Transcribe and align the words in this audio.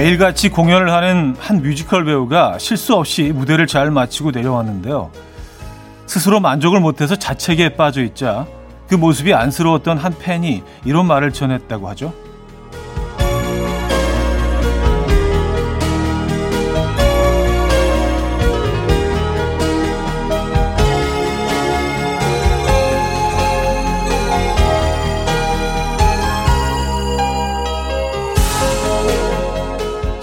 매일같이 0.00 0.48
공연을 0.48 0.90
하는 0.90 1.36
한 1.38 1.60
뮤지컬 1.60 2.06
배우가 2.06 2.56
실수 2.58 2.94
없이 2.94 3.32
무대를 3.34 3.66
잘 3.66 3.90
마치고 3.90 4.30
내려왔는데요. 4.30 5.10
스스로 6.06 6.40
만족을 6.40 6.80
못해서 6.80 7.16
자책에 7.16 7.76
빠져 7.76 8.02
있자 8.02 8.46
그 8.88 8.94
모습이 8.94 9.34
안쓰러웠던 9.34 9.98
한 9.98 10.16
팬이 10.18 10.62
이런 10.86 11.06
말을 11.06 11.32
전했다고 11.32 11.86
하죠. 11.90 12.14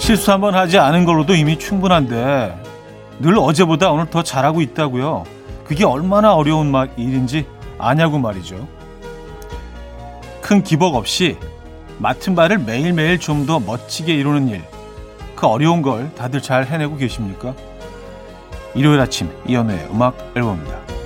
실수 0.07 0.31
한번 0.31 0.55
하지 0.55 0.77
않은 0.77 1.03
걸로도 1.03 1.35
이미 1.35 1.59
충분한데 1.59 2.57
늘 3.19 3.37
어제보다 3.37 3.91
오늘 3.91 4.09
더 4.09 4.23
잘하고 4.23 4.61
있다고요. 4.61 5.25
그게 5.65 5.83
얼마나 5.83 6.33
어려운 6.33 6.71
말 6.71 6.89
일인지 6.95 7.45
아냐고 7.77 8.17
말이죠. 8.17 8.69
큰 10.39 10.63
기복 10.63 10.95
없이 10.95 11.35
맡은 11.97 12.35
바를 12.35 12.57
매일매일 12.57 13.19
좀 13.19 13.45
더 13.45 13.59
멋지게 13.59 14.15
이루는 14.15 14.47
일. 14.47 14.63
그 15.35 15.45
어려운 15.45 15.81
걸 15.81 16.09
다들 16.15 16.41
잘 16.41 16.65
해내고 16.65 16.95
계십니까? 16.95 17.53
일요일 18.75 19.01
아침 19.01 19.29
이연우의 19.45 19.89
음악 19.91 20.15
앨범입니다. 20.37 20.96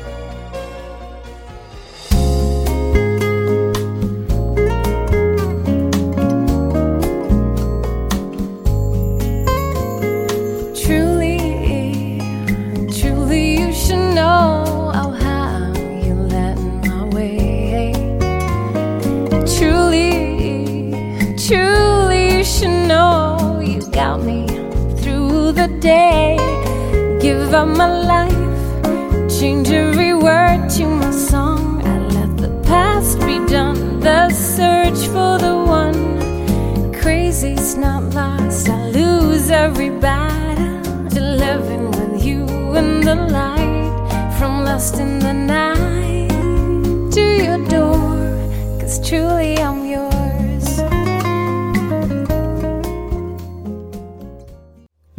My 27.77 27.87
life, 27.87 28.10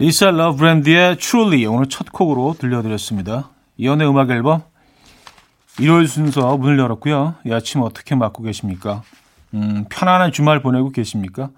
리사 0.03 0.33
러브랜드의 0.33 1.17
Truly 1.19 1.65
오늘 1.67 1.87
첫 1.89 2.11
곡으로 2.11 2.57
들려드렸습니다. 2.59 3.51
이연의 3.77 4.09
음악 4.09 4.31
앨범 4.31 4.63
일요일 5.79 6.09
순서 6.09 6.57
문을 6.57 6.77
열었고요. 6.77 7.37
이 7.47 7.53
아침 7.53 7.83
어떻게 7.83 8.17
맞고 8.17 8.43
계십니까? 8.43 9.05
음, 9.55 9.85
편안한 9.89 10.33
주말 10.33 10.61
보내고 10.61 10.91
계십니까? 10.91 11.51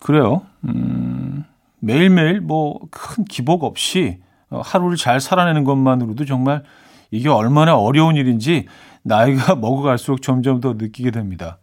그래요. 0.00 0.42
음, 0.64 1.44
매일매일 1.78 2.40
뭐 2.40 2.80
큰 2.90 3.24
기복 3.24 3.62
없이 3.62 4.18
하루를 4.50 4.96
잘 4.96 5.20
살아내는 5.20 5.62
것만으로도 5.62 6.24
정말 6.24 6.64
이게 7.12 7.28
얼마나 7.28 7.76
어려운 7.76 8.16
일인지 8.16 8.66
나이가 9.04 9.54
먹어갈수록 9.54 10.22
점점 10.22 10.60
더 10.60 10.72
느끼게 10.72 11.12
됩니다. 11.12 11.58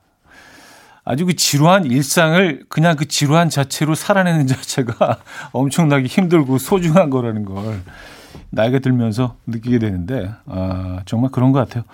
아주 1.08 1.26
그 1.26 1.38
지루한 1.38 1.86
일상을 1.86 2.66
그냥 2.68 2.98
그 2.98 3.08
지루한 3.08 3.50
자체로 3.50 3.96
살아내는 3.96 4.46
자체가 4.48 5.20
엄청나게 5.54 6.06
힘들고 6.06 6.58
소중한 6.58 7.10
거라는 7.10 7.46
걸 7.46 7.82
나이가 8.50 8.80
들면서 8.80 9.38
느끼게 9.48 9.80
되는데 9.80 10.30
아, 10.46 11.02
정말 11.06 11.32
그런 11.32 11.54
것 11.54 11.60
같아요. 11.60 11.86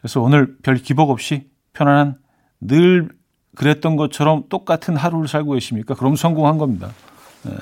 그래서 0.00 0.22
오늘 0.22 0.56
별 0.62 0.76
기복 0.76 1.10
없이 1.10 1.46
편안한 1.74 2.16
늘 2.60 3.10
그랬던 3.54 3.96
것처럼 3.96 4.44
똑같은 4.48 4.96
하루를 4.96 5.28
살고 5.28 5.52
계십니까? 5.52 5.94
그럼 5.94 6.16
성공한 6.16 6.56
겁니다. 6.56 6.88
네. 7.42 7.52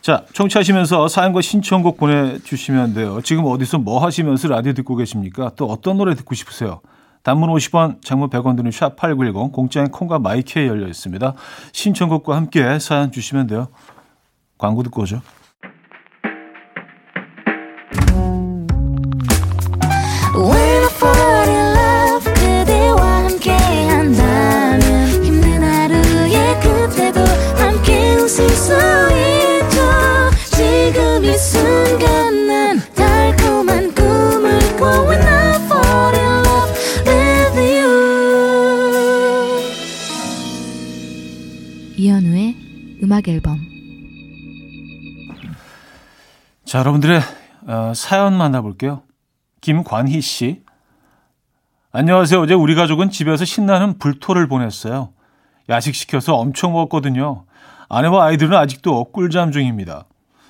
자, 0.00 0.24
청취하시면서 0.32 1.08
사연과 1.08 1.42
신청곡 1.42 1.98
보내주시면 1.98 2.94
돼요. 2.94 3.20
지금 3.22 3.44
어디서 3.44 3.78
뭐 3.78 4.02
하시면서 4.02 4.48
라디오 4.48 4.72
듣고 4.72 4.96
계십니까? 4.96 5.52
또 5.56 5.66
어떤 5.66 5.98
노래 5.98 6.14
듣고 6.14 6.34
싶으세요? 6.34 6.80
단문 7.22 7.50
50원, 7.50 8.02
장문 8.02 8.30
100원 8.30 8.56
드는 8.56 8.70
샵8910 8.70 9.52
공짜인 9.52 9.90
콩과 9.90 10.18
마이크에 10.18 10.66
열려 10.66 10.88
있습니다. 10.88 11.34
신청곡과 11.72 12.36
함께 12.36 12.78
사연 12.78 13.12
주시면 13.12 13.46
돼요. 13.46 13.68
광고 14.58 14.82
듣고 14.82 15.02
오죠. 15.02 15.22
음악 43.02 43.28
앨범 43.28 43.60
자, 46.64 46.78
여러분들의 46.80 47.20
어, 47.66 47.92
사연 47.94 48.36
만나볼게요. 48.36 49.02
김관희 49.60 50.20
씨. 50.20 50.62
안녕하세요. 51.92 52.40
어제 52.40 52.54
우리 52.54 52.74
가족은 52.74 53.10
집에서 53.10 53.44
신나는 53.44 53.98
불토를 53.98 54.48
보냈어요. 54.48 55.12
야식 55.68 55.94
시켜서 55.94 56.34
엄청 56.34 56.72
먹었거든요. 56.72 57.44
아내와 57.88 58.24
아이들은 58.26 58.56
아직도 58.56 59.12
꿀잠 59.12 59.52
중입니다. 59.52 60.06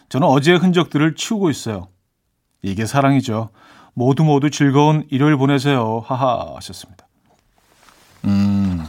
저는 0.09 0.27
어제의 0.29 0.59
흔적들을 0.59 1.17
치우고 1.17 1.51
있어요. 1.51 1.89
이게 2.63 2.87
사랑이죠. 2.87 3.51
모두 3.95 4.25
모두 4.25 4.49
즐거운 4.49 5.07
일요일 5.11 5.37
보내세요. 5.37 6.03
하하 6.07 6.55
하셨습니다. 6.57 7.07
음. 8.25 8.87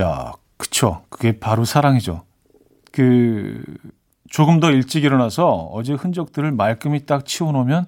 야, 0.00 0.32
그쵸. 0.58 1.04
그게 1.08 1.38
바로 1.38 1.64
사랑이죠. 1.64 2.24
그, 2.92 3.62
조금 4.28 4.60
더 4.60 4.70
일찍 4.70 5.04
일어나서 5.04 5.70
어제 5.72 5.94
흔적들을 5.94 6.52
말끔히 6.52 7.06
딱 7.06 7.24
치워놓으면, 7.24 7.86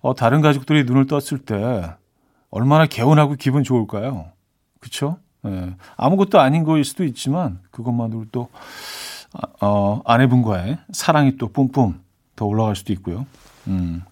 어, 0.00 0.14
다른 0.14 0.40
가족들이 0.40 0.84
눈을 0.84 1.06
떴을 1.06 1.38
때 1.44 1.94
얼마나 2.50 2.86
개운하고 2.86 3.34
기분 3.34 3.62
좋을까요? 3.62 4.32
그쵸? 4.80 5.18
예. 5.46 5.76
아무것도 5.96 6.40
아닌 6.40 6.64
거일 6.64 6.84
수도 6.84 7.04
있지만, 7.04 7.60
그것만으로 7.70 8.24
도 8.32 8.48
어, 9.60 10.00
아내분과의 10.04 10.78
사랑이 10.92 11.36
또 11.36 11.48
뿜뿜 11.48 12.00
더 12.34 12.44
올라갈 12.46 12.74
수도 12.76 12.92
있고요. 12.94 13.26
음. 13.66 14.02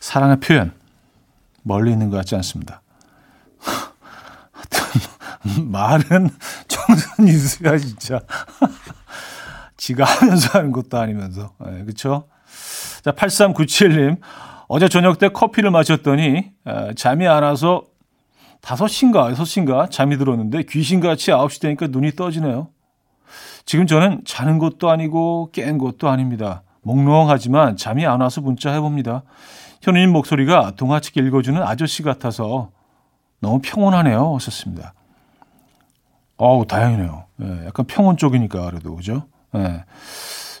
사랑의 0.00 0.40
표현, 0.40 0.72
멀리 1.62 1.92
있는 1.92 2.10
것 2.10 2.16
같지 2.16 2.34
않습니다. 2.36 2.82
말은 5.64 6.30
정선이수야 6.68 7.78
진짜. 7.78 8.20
지가 9.76 10.04
하면서 10.04 10.58
하는 10.58 10.72
것도 10.72 10.98
아니면서. 10.98 11.52
네, 11.64 11.82
그렇죠? 11.84 12.28
자, 13.02 13.12
8397님. 13.12 14.20
어제 14.68 14.88
저녁 14.88 15.18
때 15.18 15.28
커피를 15.28 15.70
마셨더니 15.70 16.52
에, 16.66 16.94
잠이 16.94 17.26
안 17.26 17.42
와서 17.42 17.84
5시인가 18.62 19.34
6시인가 19.34 19.90
잠이 19.90 20.16
들었는데 20.16 20.62
귀신같이 20.62 21.30
9시 21.30 21.60
되니까 21.60 21.88
눈이 21.88 22.12
떠지네요. 22.12 22.68
지금 23.66 23.86
저는 23.86 24.22
자는 24.24 24.58
것도 24.58 24.88
아니고 24.88 25.50
깬 25.52 25.78
것도 25.78 26.08
아닙니다. 26.08 26.62
몽롱하지만 26.82 27.76
잠이 27.76 28.06
안 28.06 28.20
와서 28.20 28.40
문자 28.40 28.72
해봅니다. 28.72 29.24
현우님 29.82 30.10
목소리가 30.10 30.72
동화책 30.76 31.16
읽어주는 31.16 31.60
아저씨 31.60 32.02
같아서 32.02 32.70
너무 33.40 33.60
평온하네요. 33.62 34.36
하셨습니다. 34.36 34.94
어우, 36.44 36.66
다행이네요. 36.66 37.24
예, 37.42 37.66
약간 37.66 37.86
평온 37.86 38.16
쪽이니까 38.16 38.70
그래도, 38.70 38.96
그죠? 38.96 39.26
예. 39.54 39.84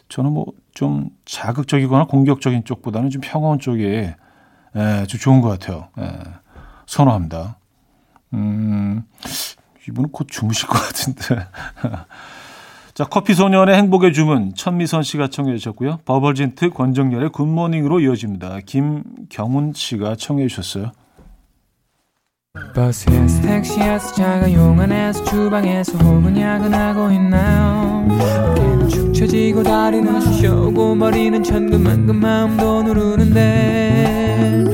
저는 0.08 0.32
뭐 0.32 0.46
좀 0.74 1.10
자극적이거나 1.24 2.06
공격적인 2.06 2.64
쪽보다는 2.64 3.10
좀 3.10 3.20
평온 3.22 3.58
쪽이, 3.58 3.84
예, 3.84 5.06
좀 5.06 5.20
좋은 5.20 5.40
것 5.40 5.48
같아요. 5.48 5.88
예, 6.00 6.18
선호합니다. 6.86 7.58
음, 8.34 9.02
이분은 9.88 10.10
곧 10.10 10.26
주무실 10.30 10.68
것 10.68 10.78
같은데. 10.78 11.46
자, 12.94 13.04
커피 13.04 13.34
소년의 13.34 13.74
행복의 13.76 14.12
주문 14.12 14.54
천미선 14.54 15.02
씨가 15.02 15.28
청해 15.28 15.56
주셨고요. 15.56 15.98
버벌진트 16.04 16.70
권정열의 16.70 17.30
굿모닝으로 17.30 18.00
이어집니다. 18.00 18.60
김경훈 18.66 19.72
씨가 19.74 20.16
청해 20.16 20.46
주셨어요. 20.48 20.92
버스에서 22.74 23.40
택시에서 23.42 24.14
자가용 24.14 24.52
안에서 24.52 25.24
주방에서 25.24 25.96
혹은 25.98 26.38
야근하고 26.38 27.10
있나요? 27.12 28.06
어깨는 28.10 28.88
축 28.90 29.14
처지고 29.14 29.62
다리는 29.62 30.20
쑤셔오고 30.20 30.94
머리는 30.96 31.42
천근만근 31.42 32.16
마음도 32.16 32.82
누르는데 32.82 34.64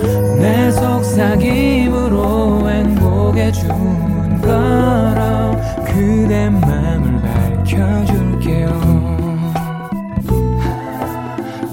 내 0.40 0.70
속삭임으로 0.72 2.68
행복의 2.68 3.52
주문 3.52 4.40
걸어 4.40 5.56
그대 5.84 6.50
맘을 6.50 7.22
밝혀줄게요. 7.22 8.68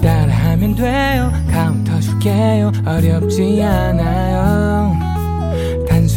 따라하면 0.00 0.74
돼요. 0.76 1.32
카운터 1.50 1.98
줄게요. 1.98 2.70
어렵지 2.86 3.60
않아요 3.62 4.75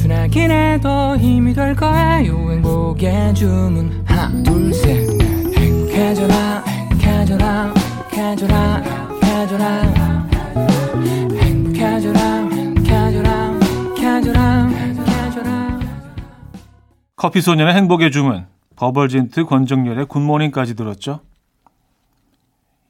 단순하긴 0.10 0.52
해도 0.52 1.18
힘이 1.18 1.54
될 1.54 1.76
거예요. 1.76 2.52
행복의 2.52 3.36
주문. 3.36 4.04
하나 4.06 4.30
둘셋넷. 4.44 5.56
행복해져라 5.56 6.64
행복해져라 6.66 7.74
행복해져라 8.12 8.76
행복해져라. 9.24 10.28
행복해져라 11.42 12.50
행복해져라 12.50 13.60
행복해져라 13.62 14.68
행복해져라. 14.68 15.80
커피 17.16 17.42
소년의 17.42 17.76
행복의 17.76 18.12
주문. 18.12 18.48
버벌진트 18.76 19.46
권정열의 19.46 20.06
굿모닝까지 20.08 20.76
들었죠. 20.76 21.20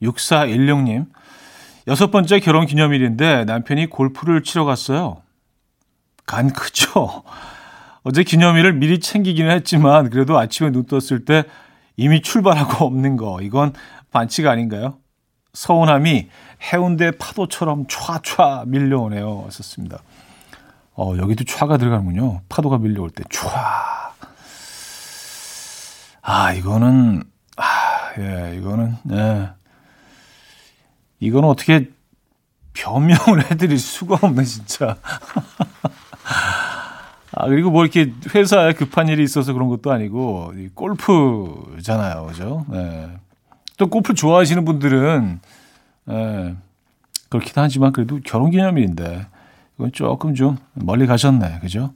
6416님 0.01 1.07
여섯 1.87 2.11
번째 2.11 2.39
결혼 2.39 2.65
기념일인데 2.65 3.43
남편이 3.43 3.87
골프를 3.87 4.43
치러 4.43 4.63
갔어요. 4.63 5.17
간 6.29 6.53
크죠. 6.53 7.23
어제 8.03 8.23
기념일을 8.23 8.73
미리 8.73 8.99
챙기기는 8.99 9.49
했지만 9.51 10.11
그래도 10.11 10.37
아침에 10.37 10.69
눈 10.69 10.85
떴을 10.85 11.25
때 11.25 11.43
이미 11.97 12.21
출발하고 12.21 12.85
없는 12.87 13.17
거 13.17 13.41
이건 13.41 13.73
반칙 14.11 14.45
아닌가요? 14.47 14.99
서운함이 15.53 16.29
해운대 16.71 17.11
파도처럼 17.17 17.87
촤촤 17.87 18.67
밀려오네요. 18.67 19.47
썼습니다. 19.49 20.03
어, 20.95 21.15
여기도 21.17 21.43
촤가 21.45 21.79
들어가는군요. 21.79 22.41
파도가 22.47 22.77
밀려올 22.77 23.09
때 23.09 23.23
촤. 23.29 23.49
아, 26.21 26.53
이거는 26.53 27.23
아, 27.57 27.63
예, 28.19 28.55
이거는 28.55 28.95
예. 29.11 29.49
이거는 31.19 31.49
어떻게 31.49 31.89
변명을 32.73 33.49
해드릴 33.51 33.79
수가 33.79 34.19
없네 34.21 34.43
진짜. 34.43 34.95
아, 37.31 37.47
그리고 37.47 37.69
뭐 37.69 37.83
이렇게 37.83 38.13
회사에 38.33 38.73
급한 38.73 39.07
일이 39.07 39.23
있어서 39.23 39.53
그런 39.53 39.69
것도 39.69 39.91
아니고, 39.91 40.53
이 40.57 40.69
골프잖아요. 40.73 42.25
그죠? 42.27 42.65
네. 42.69 43.09
또 43.77 43.87
골프 43.87 44.13
좋아하시는 44.13 44.65
분들은, 44.65 45.39
예, 46.09 46.55
그렇긴 47.29 47.53
하지만 47.55 47.91
그래도 47.91 48.19
결혼 48.25 48.51
기념일인데, 48.51 49.27
이건 49.77 49.91
조금 49.91 50.35
좀 50.35 50.57
멀리 50.73 51.07
가셨네. 51.07 51.59
그죠? 51.59 51.93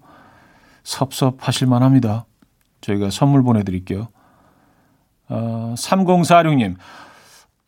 섭섭하실만 0.83 1.83
합니다. 1.83 2.25
저희가 2.81 3.09
선물 3.09 3.43
보내드릴게요. 3.43 4.07
어, 5.29 5.73
3046님, 5.77 6.75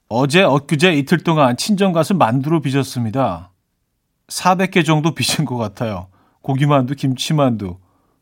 어제 0.07 0.43
엊그제 0.43 0.93
이틀 0.93 1.23
동안 1.23 1.57
친정 1.57 1.93
가서 1.93 2.13
만두로 2.13 2.61
빚었습니다. 2.61 3.51
400개 4.27 4.85
정도 4.85 5.15
빚은 5.15 5.45
것 5.45 5.57
같아요. 5.57 6.07
고기만두, 6.45 6.93
김치만두. 6.93 7.77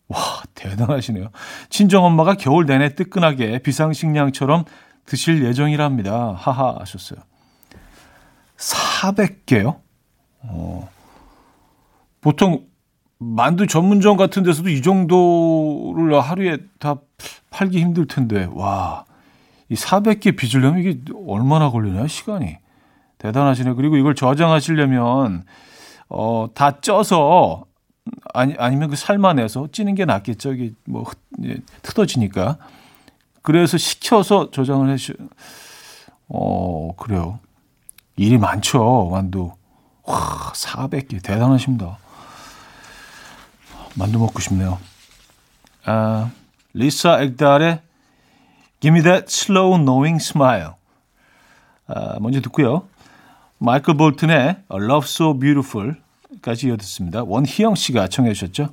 와, 0.08 0.18
대단하시네요. 0.56 1.30
친정엄마가 1.70 2.36
겨울 2.36 2.66
내내 2.66 2.96
뜨끈하게 2.96 3.60
비상식량처럼 3.60 4.64
드실 5.06 5.44
예정이랍니다. 5.44 6.34
하하 6.38 6.78
하셨어요. 6.80 7.20
400개요? 8.56 9.82
어. 10.44 10.90
보통 12.22 12.66
만두 13.20 13.68
전문점 13.68 14.16
같은 14.16 14.44
데서도 14.44 14.70
이 14.70 14.82
정도를 14.82 16.22
하루에 16.22 16.60
다 16.80 16.96
팔기 17.50 17.82
힘들 17.82 18.08
텐데, 18.08 18.48
와, 18.54 19.04
이 19.68 19.76
400개 19.76 20.38
빚으려면 20.38 20.80
이게 20.80 20.98
얼마나 21.28 21.70
걸리나요, 21.72 22.08
시간이? 22.08 22.58
대단하시네요. 23.18 23.76
그리고 23.76 23.98
이걸 23.98 24.16
저장하시려면, 24.16 25.44
어, 26.08 26.48
다 26.54 26.80
쪄서 26.80 27.66
아니 28.34 28.56
아니면 28.58 28.90
그 28.90 28.96
삶아내서 28.96 29.70
찌는 29.72 29.96
게 29.96 30.06
낫겠죠. 30.06 30.54
이게 30.54 30.74
뭐 30.86 31.06
예, 31.44 31.58
뜯어지니까. 31.82 32.58
그래서 33.42 33.78
식혀서 33.78 34.52
저장을 34.52 34.90
해 34.90 34.98
주. 34.98 35.14
어 36.28 36.96
그래요. 36.98 37.40
일이 38.16 38.38
많죠. 38.38 39.10
만두. 39.12 39.52
와 40.04 40.52
400개 40.54 41.24
대단하십니다. 41.24 41.98
만두 43.96 44.20
먹고 44.20 44.40
싶네요. 44.40 44.80
아 45.86 46.32
리사 46.74 47.22
엑달의 47.22 47.82
Give 48.80 48.98
Me 48.98 49.04
That 49.04 49.28
Slow 49.30 49.78
Knowing 49.78 50.18
Smile. 50.22 50.72
아, 51.88 52.18
먼저 52.20 52.42
듣고요. 52.42 52.88
마이클 53.58 53.96
볼튼의 53.96 54.38
A 54.38 54.58
Love 54.72 55.06
So 55.06 55.38
Beautiful 55.38 55.96
까지 56.44 56.68
이어듣습니다. 56.68 57.24
원희영 57.24 57.76
씨가 57.76 58.10
청해 58.10 58.34
주셨죠? 58.34 58.70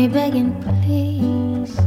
me 0.00 0.08
begging, 0.08 0.52
please. 0.62 1.78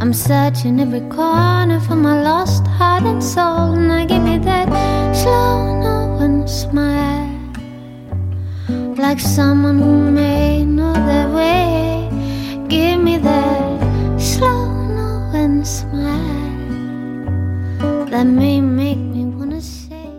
I'm 0.00 0.12
searching 0.12 0.80
every 0.80 1.00
corner 1.08 1.78
for 1.80 1.94
my 1.94 2.20
lost 2.22 2.66
heart 2.66 3.04
and 3.04 3.22
soul. 3.22 3.76
Now 3.76 4.04
give 4.04 4.22
me 4.22 4.38
that 4.38 4.68
slow, 5.14 5.80
knowing 5.80 6.46
smile, 6.46 7.30
like 8.96 9.20
someone 9.20 9.78
who 9.78 10.10
may 10.10 10.64
know 10.64 10.92
their 10.92 11.28
way. 11.30 12.10
Give 12.68 13.00
me 13.00 13.18
that 13.18 14.20
slow, 14.20 14.74
knowing 14.96 15.64
smile 15.64 16.20
that 18.10 18.26
may 18.26 18.60
make 18.60 18.98
me 18.98 19.24
wanna 19.24 19.60
say. 19.60 20.10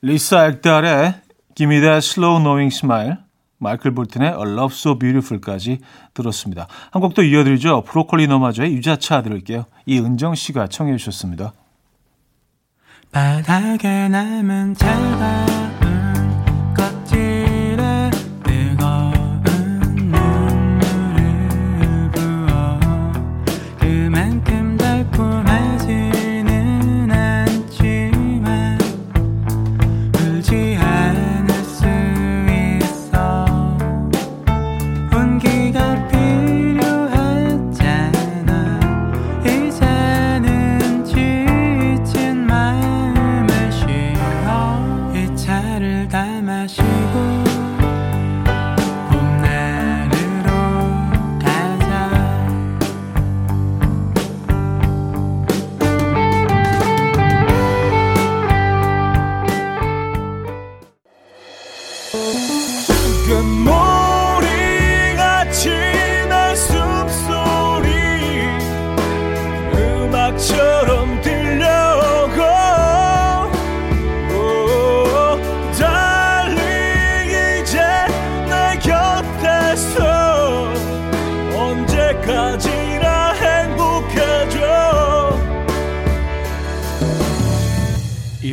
리사 0.00 0.46
엑달의 0.46 1.20
Give 1.54 1.68
Me 1.68 1.80
That 1.80 2.02
Slow 2.02 2.38
Knowing 2.38 2.70
Smile, 2.70 3.18
마이클 3.63 3.95
볼튼의 3.95 4.29
A 4.29 4.41
Love 4.41 4.75
So 4.75 4.99
Beautiful까지 4.99 5.79
들었습니다. 6.13 6.67
한곡더 6.91 7.23
이어드리죠. 7.23 7.83
브로콜리 7.83 8.27
너마저의 8.27 8.73
유자차 8.75 9.23
들을게요. 9.23 9.65
이은정 9.85 10.35
씨가 10.35 10.67
청해 10.67 10.95
주셨습니다. 10.97 11.53
바닥에 13.11 14.09
남은 14.09 14.75
차가 14.75 15.45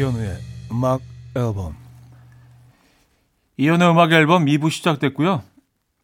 이현우의 0.01 0.39
음악 0.73 1.03
앨범 1.37 1.77
이현우의 3.59 3.91
음악 3.91 4.13
앨범 4.13 4.47
2부 4.47 4.71
시작됐고요. 4.71 5.43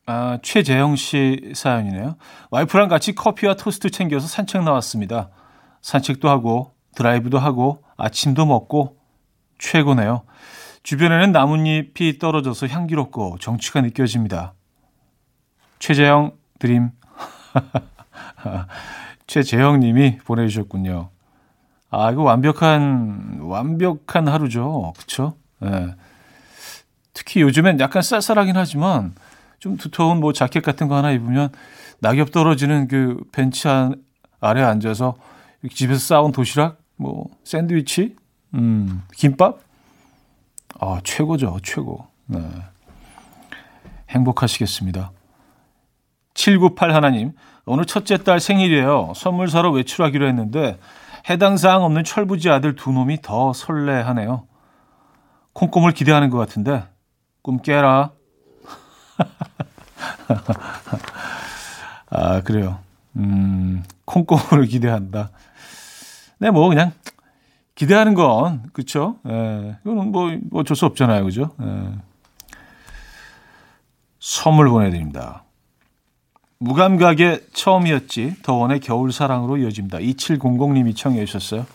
아, 0.05 0.39
최재영 0.43 0.97
씨 0.97 1.53
사연이네요. 1.55 2.17
와이프랑 2.51 2.89
같이 2.89 3.15
커피와 3.15 3.55
토스트 3.55 3.89
챙겨서 3.89 4.27
산책 4.27 4.65
나왔습니다. 4.65 5.31
산책도 5.81 6.29
하고 6.29 6.75
드라이브도 6.95 7.39
하고 7.39 7.85
아침도 7.97 8.45
먹고 8.45 8.99
최고네요. 9.59 10.25
주변에는 10.83 11.33
나뭇잎이 11.33 12.19
떨어져서 12.19 12.67
향기롭고 12.67 13.39
정취가 13.41 13.81
느껴집니다. 13.81 14.53
최재영 15.79 16.33
드림 16.59 16.91
최재영 19.27 19.81
님이 19.81 20.19
보내주셨군요. 20.19 21.16
아, 21.91 22.11
이거 22.11 22.23
완벽한, 22.23 23.39
완벽한 23.43 24.29
하루죠. 24.29 24.93
그쵸? 24.99 25.35
예. 25.65 25.95
특히 27.13 27.41
요즘엔 27.41 27.81
약간 27.81 28.03
쌀쌀하긴 28.03 28.57
하지만 28.57 29.15
좀 29.59 29.77
두터운 29.77 30.21
뭐 30.21 30.33
자켓 30.33 30.63
같은 30.63 30.89
거 30.89 30.97
하나 30.97 31.13
입으면 31.13 31.51
낙엽 32.01 32.31
떨어지는 32.31 32.89
그 32.89 33.23
벤치 33.33 33.69
안, 33.69 33.95
아래 34.41 34.63
앉아서 34.63 35.17
집에서 35.73 35.99
싸운 35.99 36.33
도시락, 36.33 36.79
뭐 36.97 37.27
샌드위치, 37.45 38.17
음, 38.55 39.03
김밥, 39.17 39.61
아 40.79 41.01
최고죠, 41.05 41.59
최고. 41.63 42.07
네. 42.27 42.39
행복하시겠습니다. 44.11 45.13
798 46.35 46.95
하나님, 46.95 47.33
오늘 47.65 47.87
첫째 47.87 48.19
딸 48.19 48.41
생일이에요. 48.41 49.13
선물 49.17 49.49
사러 49.49 49.71
외출하기로 49.71 50.29
했는데 50.29 50.79
해당 51.29 51.57
사항 51.57 51.83
없는 51.83 52.05
철부지 52.05 52.51
아들 52.51 52.77
두 52.77 52.93
놈이 52.93 53.21
더 53.23 53.53
설레하네요. 53.53 54.47
콩고물 55.53 55.93
기대하는 55.93 56.31
것 56.31 56.39
같은데 56.39 56.85
꿈 57.43 57.61
깨라. 57.61 58.13
아, 62.11 62.41
그래요. 62.43 62.79
음, 63.17 63.83
콩고물을 64.05 64.67
기대한다. 64.67 65.31
네, 66.39 66.51
뭐, 66.51 66.69
그냥, 66.69 66.93
기대하는 67.75 68.15
건? 68.15 68.71
예, 69.29 69.77
이거는 69.85 70.13
뭐, 70.13 70.31
뭐 70.51 70.61
어쩔 70.61 70.77
수 70.77 70.87
없잖아요. 70.87 71.25
그죠? 71.25 71.51
예. 71.63 71.93
선물 74.19 74.69
보내드립니다. 74.69 75.46
무감각의 76.59 77.41
처음이었지. 77.53 78.37
더원의 78.43 78.81
겨울 78.81 79.13
사랑으로 79.13 79.59
이어집니다. 79.59 79.99
2700님이 79.99 80.97
청해 80.97 81.25
주셨어요. 81.25 81.67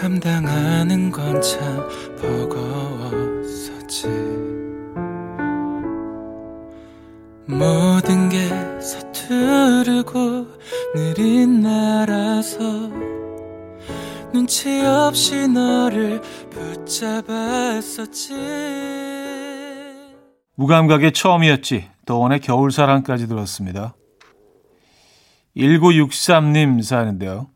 감당하는 0.00 1.10
건 1.10 1.40
참 1.42 1.86
버거웠었지 2.20 4.06
모든 7.46 8.28
게 8.30 8.48
서투르고 8.80 10.46
느린 10.94 11.60
나라서 11.60 12.58
눈치 14.32 14.80
없이 14.86 15.46
너를 15.48 16.22
붙잡았었지 16.50 18.34
무감각의 20.54 21.12
처음이었지. 21.12 21.88
더원의 22.06 22.40
겨울 22.40 22.70
사랑까지 22.72 23.28
들었습니다. 23.28 23.94
1963님 25.56 26.82
사연인데요. 26.82 27.48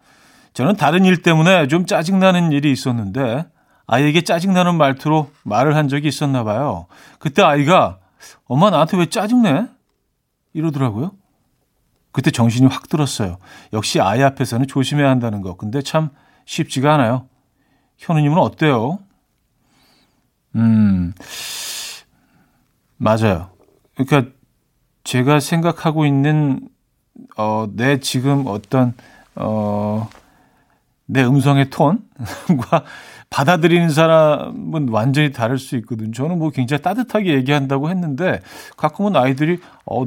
저는 0.55 0.77
다른 0.77 1.05
일 1.05 1.21
때문에 1.23 1.67
좀 1.69 1.85
짜증나는 1.85 2.53
일이 2.53 2.73
있었는데 2.73 3.47
아이에게 3.87 4.23
짜증나는 4.23 4.77
말투로 4.77 5.31
말을 5.43 5.77
한 5.77 5.89
적이 5.89 6.09
있었나 6.09 6.45
봐요. 6.45 6.87
그때 7.19 7.43
아이가 7.43 7.99
엄마 8.47 8.71
나한테 8.71 8.97
왜 8.97 9.07
짜증내? 9.07 9.67
이러더라고요. 10.55 11.13
그때 12.13 12.31
정신이 12.31 12.69
확 12.69 12.89
들었어요. 12.89 13.39
역시 13.73 14.01
아이 14.01 14.23
앞에서는 14.23 14.69
조심해야 14.69 15.11
한다는 15.11 15.43
거. 15.43 15.57
근데 15.57 15.83
참 15.83 16.11
쉽지가 16.47 16.95
않아요. 16.95 17.29
현우님은 17.99 18.39
어때요? 18.39 19.01
음, 20.55 21.13
맞아요. 22.97 23.51
그러니까 23.97 24.31
제가 25.03 25.41
생각하고 25.41 26.07
있는 26.07 26.69
어, 27.37 27.67
내 27.73 27.99
지금 27.99 28.45
어떤 28.47 28.95
어, 29.35 30.09
내 31.07 31.25
음성의 31.25 31.71
톤과 31.71 32.85
받아들이는 33.31 33.91
사람은 33.91 34.89
완전히 34.91 35.33
다를 35.33 35.59
수 35.59 35.77
있거든요. 35.79 36.13
저는 36.13 36.39
뭐 36.39 36.51
굉장히 36.51 36.83
따뜻하게 36.83 37.35
얘기한다고 37.35 37.91
했는데 37.91 38.41
가끔은 38.77 39.17
아이들이 39.17 39.59
어 39.87 40.07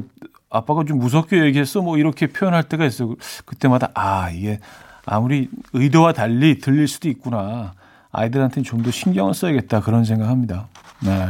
아빠가 0.50 0.84
좀 0.84 0.98
무섭게 0.98 1.44
얘기했어 1.44 1.82
뭐 1.82 1.98
이렇게 1.98 2.26
표현할 2.26 2.64
때가 2.64 2.86
있어요. 2.86 3.14
그때마다 3.44 3.90
아 3.94 4.30
이게 4.30 4.60
아무리 5.04 5.48
의도와 5.72 6.12
달리 6.12 6.58
들릴 6.58 6.88
수도 6.88 7.08
있구나. 7.08 7.74
아이들한테는 8.10 8.64
좀 8.64 8.82
더 8.82 8.90
신경을 8.90 9.34
써야겠다 9.34 9.80
그런 9.80 10.04
생각합니다. 10.04 10.68
네. 11.04 11.28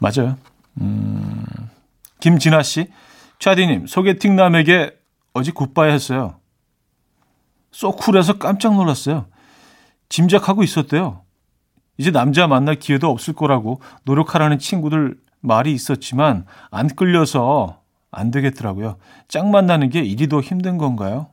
맞아요. 0.00 0.36
음, 0.80 1.44
김진아 2.20 2.62
씨, 2.62 2.88
차디님 3.38 3.86
소개팅 3.86 4.36
남에게 4.36 4.96
어제 5.32 5.52
굿바이 5.52 5.92
했어요. 5.92 6.36
쏙 7.76 7.98
쿨해서 7.98 8.38
깜짝 8.38 8.74
놀랐어요. 8.74 9.26
짐작하고 10.08 10.62
있었대요. 10.62 11.20
이제 11.98 12.10
남자 12.10 12.46
만날 12.46 12.76
기회도 12.76 13.10
없을 13.10 13.34
거라고 13.34 13.82
노력하라는 14.04 14.58
친구들 14.58 15.18
말이 15.40 15.74
있었지만 15.74 16.46
안 16.70 16.88
끌려서 16.88 17.82
안 18.10 18.30
되겠더라고요. 18.30 18.96
짝 19.28 19.50
만나는 19.50 19.90
게더 19.90 20.40
힘든 20.40 20.78
건가요? 20.78 21.26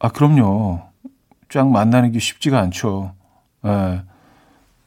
아, 0.00 0.08
그럼요. 0.08 0.82
짝 1.48 1.68
만나는 1.70 2.10
게 2.10 2.18
쉽지가 2.18 2.58
않죠. 2.58 3.14
예. 3.64 4.02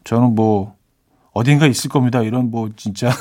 저는 0.03 0.35
뭐 0.35 0.75
어딘가 1.31 1.67
있을 1.67 1.89
겁니다. 1.89 2.21
이런 2.21 2.51
뭐 2.51 2.69
진짜 2.75 3.11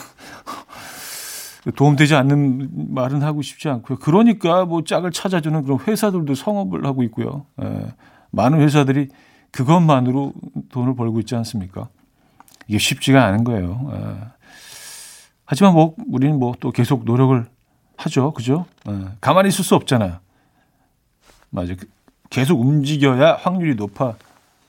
도움되지 1.75 2.15
않는 2.15 2.95
말은 2.95 3.23
하고 3.23 3.43
싶지 3.43 3.69
않고요. 3.69 3.99
그러니까 3.99 4.65
뭐 4.65 4.85
짝을 4.85 5.11
찾아주는 5.11 5.63
그런 5.63 5.79
회사들도 5.81 6.35
성업을 6.35 6.87
하고 6.87 7.03
있고요. 7.05 7.47
예. 7.63 7.93
많은 8.31 8.61
회사들이 8.61 9.09
그것만으로 9.51 10.33
돈을 10.71 10.95
벌고 10.95 11.19
있지 11.21 11.35
않습니까? 11.35 11.89
이게 12.69 12.79
쉽지가 12.79 13.25
않은 13.25 13.45
거예요. 13.45 13.91
예. 13.93 14.17
하지만 15.45 15.75
뭐 15.75 15.95
우리는 16.09 16.39
뭐 16.39 16.55
또 16.61 16.71
계속 16.71 17.05
노력을 17.05 17.47
하죠. 17.97 18.33
그죠? 18.33 18.67
예. 18.89 19.07
가만히 19.21 19.49
있을 19.49 19.65
수 19.65 19.75
없잖아요. 19.75 20.19
맞아요. 21.51 21.75
계속 22.31 22.61
움직여야 22.61 23.39
확률이 23.41 23.75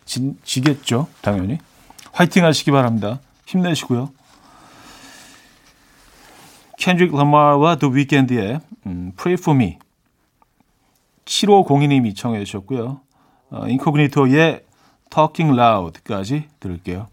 높아지겠죠. 0.06 1.08
당연히. 1.22 1.60
화이팅 2.12 2.46
하시기 2.46 2.72
바랍니다. 2.72 3.20
힘내시고요. 3.46 4.10
켄드릭 6.78 7.16
라마와 7.16 7.76
더 7.78 7.88
위켄드의 7.88 8.60
음, 8.86 9.12
Pray 9.18 9.34
For 9.34 9.56
Me 9.56 9.78
7502님이 11.26 12.16
청해 12.16 12.44
주셨고요. 12.46 13.02
어, 13.50 13.68
인코그니토의 13.68 14.64
Talking 15.10 15.60
Loud까지 15.60 16.48
들을게요. 16.60 17.08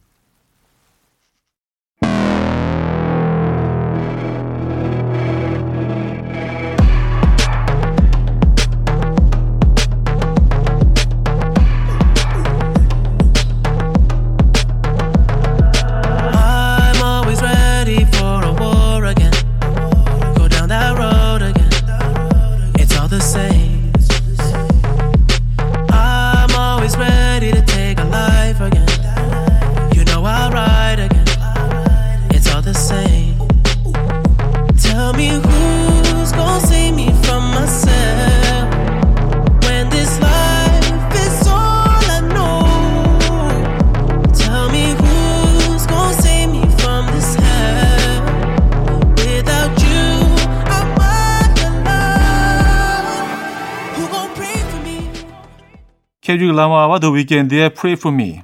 케이지 56.54 56.56
라마와 56.56 57.00
더 57.00 57.10
위켄드의 57.10 57.74
Pray 57.74 57.94
For 57.98 58.14
Me, 58.14 58.42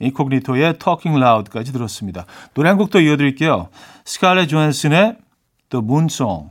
인코그니토의 0.00 0.78
Talking 0.78 1.22
Loud까지 1.22 1.72
들었습니다. 1.72 2.24
노래 2.54 2.70
한 2.70 2.78
곡 2.78 2.90
더 2.90 3.00
이어드릴게요. 3.00 3.68
스칼렛 4.04 4.48
조한슨의 4.48 5.16
The 5.70 5.84
Moon 5.84 6.06
Song. 6.06 6.50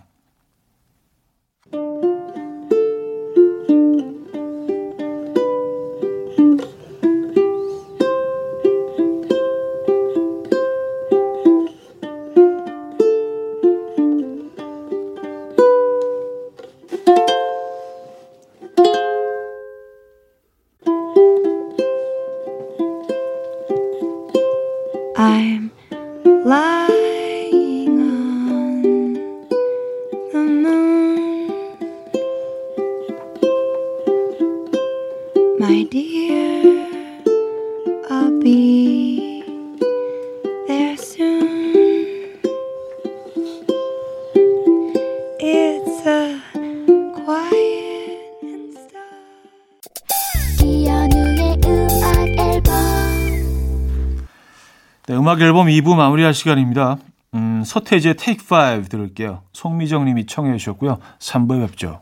음악 55.42 55.48
앨범 55.48 55.68
2부 55.68 55.96
마무리할 55.96 56.36
시간입니다. 56.36 56.98
음, 57.34 57.64
서태지의 57.66 58.16
Take 58.16 58.46
5 58.46 58.84
들을게요. 58.90 59.42
송미정 59.54 60.06
님이 60.06 60.28
청해 60.28 60.56
주셨고요. 60.58 61.00
3부에 61.18 61.66
뵙죠. 61.68 62.02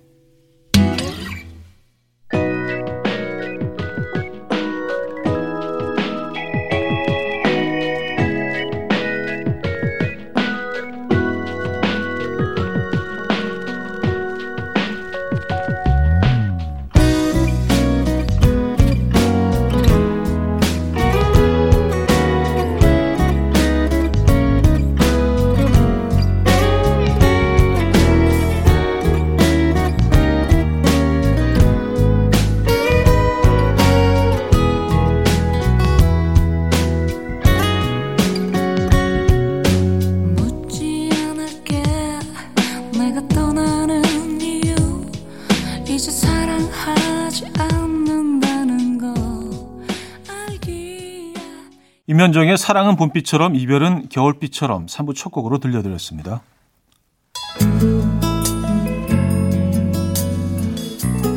임현정의 52.21 52.55
사랑은 52.55 52.97
봄비처럼 52.97 53.55
이별은 53.55 54.09
겨울비처럼 54.09 54.85
3부 54.85 55.15
첫 55.15 55.31
곡으로 55.31 55.57
들려드렸습니다. 55.57 56.41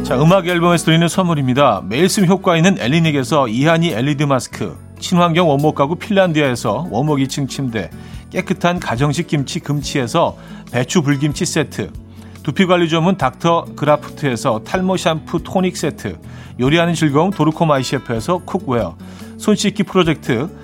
자, 0.03 0.21
음악 0.21 0.47
앨범에서 0.47 0.85
드리는 0.85 1.09
선물입니다. 1.09 1.85
매일 1.89 2.11
쓰 2.11 2.21
효과 2.27 2.57
있는 2.57 2.77
엘리닉에서 2.79 3.49
이하니 3.49 3.93
LED 3.93 4.27
마스크, 4.27 4.77
친환경 4.99 5.49
원목 5.49 5.75
가구 5.75 5.97
핀란디아에서 5.97 6.89
원목 6.91 7.19
2층 7.21 7.49
침대, 7.49 7.89
깨끗한 8.29 8.79
가정식 8.79 9.27
김치 9.27 9.61
금치에서 9.61 10.37
배추 10.71 11.01
불김치 11.01 11.47
세트, 11.47 11.93
두피 12.43 12.67
관리 12.67 12.91
전문 12.91 13.17
닥터 13.17 13.65
그라프트에서 13.75 14.65
탈모 14.65 14.99
샴푸 14.99 15.43
토닉 15.43 15.79
세트, 15.79 16.19
요리하는 16.61 16.93
즐거움 16.93 17.31
도르코 17.31 17.65
마이 17.65 17.83
셰프에서 17.83 18.39
cookware, 18.45 18.97
손 19.39 19.57
씻기 19.57 19.85
프로젝트 19.85 20.64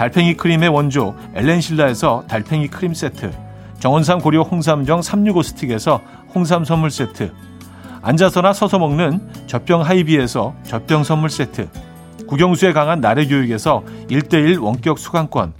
달팽이 0.00 0.34
크림의 0.34 0.70
원조 0.70 1.14
엘렌실라에서 1.34 2.24
달팽이 2.26 2.68
크림 2.68 2.94
세트, 2.94 3.32
정원삼 3.80 4.20
고려 4.20 4.40
홍삼정 4.40 5.02
365 5.02 5.42
스틱에서 5.42 6.00
홍삼 6.34 6.64
선물 6.64 6.90
세트, 6.90 7.30
앉아서나 8.00 8.54
서서 8.54 8.78
먹는 8.78 9.20
젖병 9.46 9.82
하이비에서 9.82 10.54
젖병 10.62 11.04
선물 11.04 11.28
세트, 11.28 11.68
국영수에 12.26 12.72
강한 12.72 13.02
나래 13.02 13.26
교육에서 13.26 13.84
1대1 14.08 14.62
원격 14.62 14.98
수강권, 14.98 15.52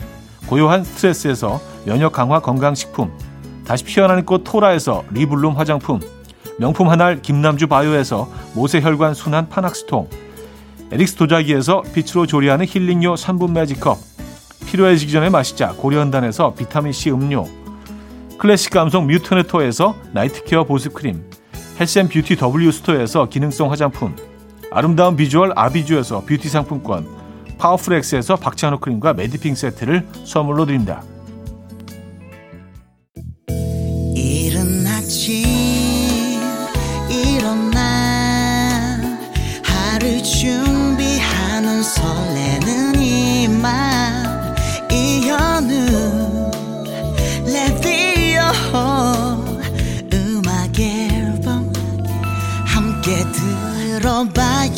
고요한 0.47 0.85
스트레스에서 0.85 1.61
면역 1.85 2.13
강화 2.13 2.41
건강식품, 2.41 3.13
다시 3.67 3.85
피어나는 3.85 4.25
꽃 4.25 4.43
토라에서 4.43 5.05
리블룸 5.11 5.59
화장품, 5.59 6.01
명품 6.59 6.89
한알 6.89 7.21
김남주 7.21 7.67
바이오에서 7.67 8.27
모세혈관 8.55 9.13
순환 9.13 9.51
파낙스통, 9.51 10.09
에릭스 10.93 11.17
도자기에서 11.17 11.83
빛으로 11.95 12.27
조리하는 12.27 12.65
힐링요 12.67 13.17
3분 13.17 13.53
매직컵, 13.53 14.10
필요해지기 14.71 15.11
전에 15.11 15.31
마시자. 15.31 15.73
고려은단에서 15.73 16.55
비타민C 16.55 17.11
음료, 17.11 17.45
클래식 18.39 18.73
감성 18.73 19.09
뮤트네토에서 19.09 19.97
night 20.13 20.40
care 20.40 20.63
보습크림. 20.65 21.25
health 21.81 22.03
and 22.03 22.14
beauty 22.14 22.37
W 22.37 22.71
스토어에서 22.71 23.29
기능성 23.29 23.73
화장품. 23.73 24.15
아름다운 24.71 25.17
비주얼 25.17 25.53
아비주에서 25.57 26.21
뷰티 26.21 26.49
상품권. 26.49 27.09
파워풀엑스에서 27.59 28.37
박찬호 28.37 28.79
크림과 28.79 29.15
매디핑 29.15 29.57
세트를 29.57 30.07
선물로 30.25 30.67
드립니다. 30.67 31.03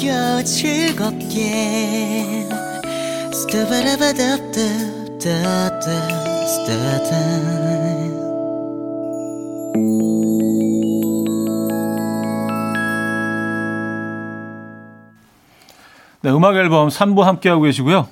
들어봐요 0.03 0.43
즐겁게 0.43 2.25
스타바라바답답답답답 3.33 5.83
네, 16.25 16.31
음악 16.31 16.55
앨범 16.57 16.89
3부 16.89 17.23
함께하고 17.23 17.63
계시고요. 17.63 18.09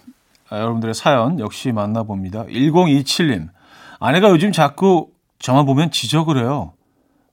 아, 0.49 0.59
여러분들의 0.59 0.95
사연 0.95 1.39
역시 1.39 1.71
만나봅니다. 1.71 2.47
1027님. 2.47 3.51
아내가 4.01 4.31
요즘 4.31 4.51
자꾸 4.51 5.11
저만 5.39 5.65
보면 5.65 5.93
지적을 5.93 6.39
해요. 6.39 6.73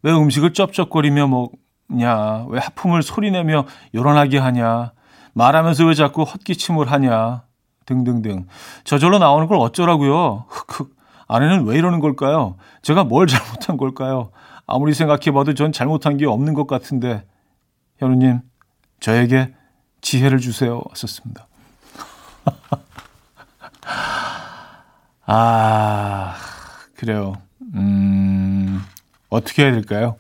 왜 0.04 0.12
음식을 0.12 0.54
쩝쩝거리며 0.54 1.28
먹 1.28 1.54
냐? 1.90 2.46
왜 2.50 2.60
하품을 2.60 3.02
소리내며 3.04 3.66
요란하게 3.96 4.38
하냐? 4.38 4.92
말하면서 5.34 5.86
왜 5.86 5.94
자꾸 5.94 6.24
헛기침을 6.24 6.92
하냐? 6.92 7.44
등등등. 7.86 8.48
저절로 8.84 9.20
나오는 9.20 9.48
걸 9.48 9.58
어쩌라고요? 9.58 10.46
흑흑. 10.48 10.96
아내는 11.28 11.66
왜 11.66 11.78
이러는 11.78 12.00
걸까요? 12.00 12.56
제가 12.82 13.04
뭘 13.04 13.28
잘못한 13.28 13.78
걸까요? 13.78 14.32
아무리 14.66 14.94
생각해봐도 14.94 15.54
전 15.54 15.72
잘못한 15.72 16.18
게 16.18 16.26
없는 16.26 16.54
것 16.54 16.68
같은데. 16.68 17.24
현우님, 18.00 18.42
저에게 19.00 19.54
지혜를 20.02 20.40
주세요. 20.40 20.82
썼습니다. 20.94 21.48
아, 25.26 26.36
그래요. 26.96 27.34
음, 27.74 28.82
어떻게 29.30 29.64
해야 29.64 29.72
될까요? 29.72 30.16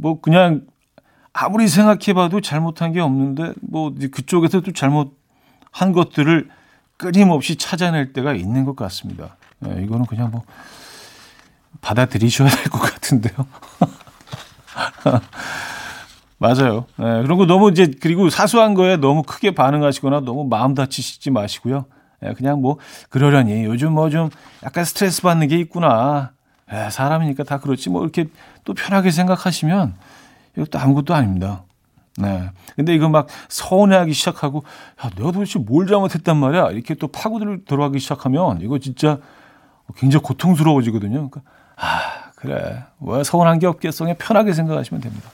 뭐, 0.00 0.20
그냥, 0.20 0.62
아무리 1.32 1.66
생각해봐도 1.68 2.40
잘못한 2.40 2.92
게 2.92 3.00
없는데, 3.00 3.52
뭐, 3.60 3.92
그쪽에서 4.12 4.60
또 4.60 4.72
잘못한 4.72 5.92
것들을 5.92 6.48
끊임없이 6.96 7.56
찾아낼 7.56 8.12
때가 8.12 8.32
있는 8.34 8.64
것 8.64 8.76
같습니다. 8.76 9.36
예, 9.66 9.82
이거는 9.82 10.06
그냥 10.06 10.30
뭐, 10.30 10.44
받아들이셔야 11.80 12.48
될 12.48 12.64
것 12.70 12.78
같은데요. 12.80 13.34
맞아요. 16.38 16.86
예, 17.00 17.22
그런 17.22 17.36
거 17.36 17.46
너무 17.46 17.70
이제 17.70 17.90
그리고 18.00 18.30
사소한 18.30 18.74
거에 18.74 18.96
너무 18.96 19.22
크게 19.24 19.52
반응하시거나 19.54 20.20
너무 20.20 20.44
마음 20.44 20.74
다치시지 20.74 21.30
마시고요. 21.30 21.86
예, 22.24 22.32
그냥 22.32 22.60
뭐 22.60 22.78
그러려니 23.10 23.64
요즘 23.64 23.92
뭐 23.92 24.08
좀 24.10 24.30
약간 24.62 24.84
스트레스 24.84 25.22
받는 25.22 25.48
게 25.48 25.56
있구나. 25.58 26.32
예, 26.72 26.90
사람이니까 26.90 27.44
다 27.44 27.58
그렇지 27.58 27.90
뭐 27.90 28.02
이렇게 28.02 28.26
또 28.68 28.74
편하게 28.74 29.10
생각하시면 29.10 29.94
이것도 30.54 30.78
아무것도 30.78 31.14
아닙니다. 31.14 31.64
네. 32.18 32.50
근데 32.76 32.94
이거 32.94 33.08
막 33.08 33.26
서운해하기 33.48 34.12
시작하고 34.12 34.62
야, 35.02 35.08
내가 35.16 35.32
도대체 35.32 35.58
뭘 35.58 35.86
잘못했단 35.86 36.36
말이야. 36.36 36.72
이렇게 36.72 36.94
또 36.94 37.08
파고들 37.08 37.64
들어가기 37.64 37.98
시작하면 37.98 38.60
이거 38.60 38.78
진짜 38.78 39.20
굉장히 39.96 40.22
고통스러워지거든요. 40.22 41.30
그러니까 41.30 41.40
아, 41.76 42.30
그래. 42.36 42.84
왜 43.00 43.24
서운한 43.24 43.58
게 43.58 43.66
없겠어. 43.66 44.04
그냥 44.04 44.16
편하게 44.18 44.52
생각하시면 44.52 45.00
됩니다. 45.00 45.30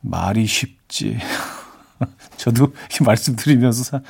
말이 0.00 0.44
쉽지. 0.44 1.18
저도 2.36 2.64
이 2.64 3.04
말씀 3.04 3.36
드리면서 3.36 3.84
사, 3.84 4.00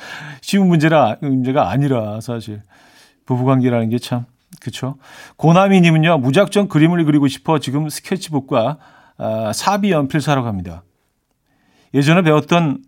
쉬운 0.41 0.67
문제라, 0.67 1.17
문제가 1.21 1.69
아니라 1.69 2.21
사실. 2.21 2.63
부부 3.27 3.45
관계라는 3.45 3.89
게 3.89 3.99
참, 3.99 4.25
그쵸. 4.61 4.97
고나미 5.37 5.81
님은요, 5.81 6.19
무작정 6.19 6.67
그림을 6.67 7.03
그리고 7.05 7.27
싶어 7.27 7.59
지금 7.59 7.89
스케치북과 7.89 8.77
아, 9.17 9.53
사비 9.53 9.91
연필 9.91 10.21
사러 10.21 10.43
갑니다. 10.43 10.83
예전에 11.93 12.21
배웠던 12.21 12.83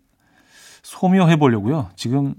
소묘 0.82 1.28
해보려고요. 1.30 1.90
지금 1.96 2.34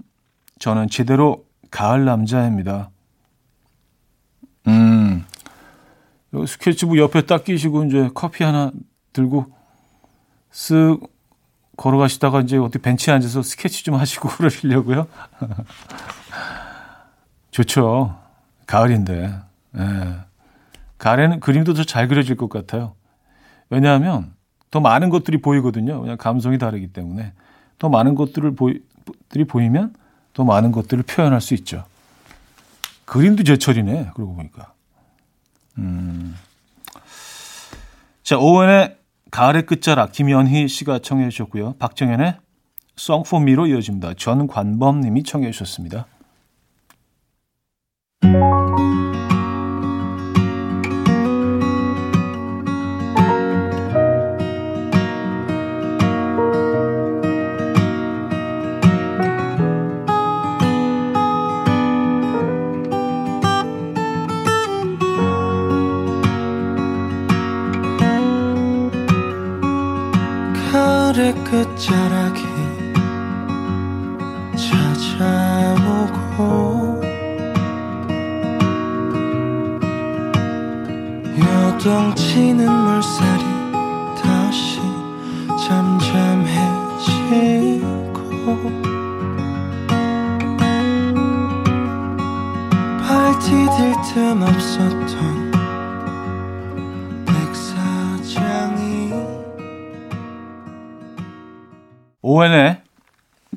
저는 0.58 0.88
제대로 0.88 1.44
가을 1.70 2.04
남자입니다. 2.04 2.90
음, 4.66 5.24
요 6.34 6.46
스케치북 6.46 6.98
옆에 6.98 7.22
딱 7.22 7.44
끼시고 7.44 7.84
이제 7.84 8.10
커피 8.14 8.44
하나 8.44 8.70
들고 9.12 9.46
쓱 10.52 11.08
걸어가시다가 11.76 12.40
이제 12.40 12.58
어디 12.58 12.78
벤치에 12.78 13.14
앉아서 13.14 13.42
스케치 13.42 13.84
좀 13.84 13.94
하시고 13.94 14.28
그러시려고요. 14.36 15.06
좋죠. 17.50 18.27
가을인데. 18.68 19.34
예. 19.76 20.14
가을에는 20.98 21.40
그림도 21.40 21.74
더 21.74 21.84
잘 21.84 22.06
그려질 22.06 22.36
것 22.36 22.48
같아요. 22.48 22.94
왜냐하면 23.70 24.34
더 24.70 24.80
많은 24.80 25.08
것들이 25.10 25.40
보이거든요. 25.40 26.00
그냥 26.00 26.16
감성이 26.16 26.58
다르기 26.58 26.88
때문에 26.88 27.32
더 27.78 27.88
많은 27.88 28.14
것들을 28.14 28.54
보이, 28.54 28.80
들이 29.28 29.44
보이면 29.44 29.94
더 30.34 30.44
많은 30.44 30.72
것들을 30.72 31.02
표현할 31.04 31.40
수 31.40 31.54
있죠. 31.54 31.84
그림도 33.06 33.44
제철이네. 33.44 34.10
그러고 34.14 34.34
보니까. 34.34 34.72
음. 35.78 36.36
자, 38.22 38.36
오웬의 38.38 38.98
가을의 39.30 39.64
끝자락 39.66 40.12
김연희 40.12 40.68
씨가 40.68 40.98
청해 40.98 41.30
주셨고요. 41.30 41.74
박정현의 41.78 42.36
송포미로 42.96 43.68
이어집니다. 43.68 44.14
전관범 44.14 45.00
님이 45.00 45.22
청해 45.22 45.50
주셨습니다. 45.52 46.06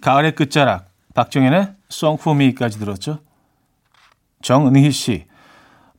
가을의 0.01 0.33
끝자락, 0.35 0.87
박정현의 1.13 1.75
송포미까지 1.89 2.79
들었죠. 2.79 3.19
정은희 4.41 4.91
씨, 4.91 5.25